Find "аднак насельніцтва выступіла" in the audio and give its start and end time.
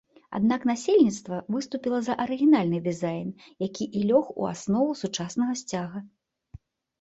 0.37-1.99